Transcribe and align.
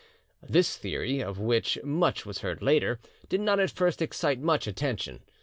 This 0.41 0.77
theory, 0.77 1.21
of 1.21 1.37
which 1.37 1.77
much 1.83 2.25
was 2.25 2.39
heard 2.39 2.63
later, 2.63 2.99
did 3.29 3.39
not 3.41 3.59
at 3.59 3.69
first 3.69 4.01
excite 4.01 4.39
much 4.39 4.65
attention. 4.65 5.19